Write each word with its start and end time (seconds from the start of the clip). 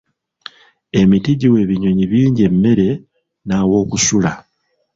Emiti 0.99 1.31
giwa 1.39 1.57
ebinyonyi 1.63 2.05
bingi 2.11 2.41
emmere 2.49 2.89
n'awokusula. 3.45 4.31